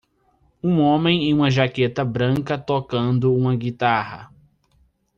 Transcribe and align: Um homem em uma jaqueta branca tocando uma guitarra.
Um 0.63 0.79
homem 0.81 1.25
em 1.25 1.33
uma 1.35 1.51
jaqueta 1.51 2.03
branca 2.03 2.57
tocando 2.57 3.35
uma 3.35 3.55
guitarra. 3.55 4.31